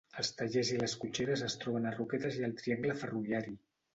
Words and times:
Els 0.21 0.29
tallers 0.37 0.71
i 0.75 0.77
les 0.83 0.95
cotxeres 1.01 1.43
es 1.49 1.57
troben 1.65 1.85
a 1.89 1.93
Roquetes 1.97 2.39
i 2.39 2.47
al 2.49 2.57
Triangle 2.63 2.99
Ferroviari. 3.05 3.57